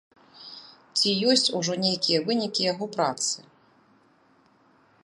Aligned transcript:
Ці 0.99 1.09
ёсць 1.33 1.53
ужо 1.59 1.73
нейкія 1.85 2.23
вынікі 2.31 2.61
яго 2.73 2.85
працы? 2.99 3.47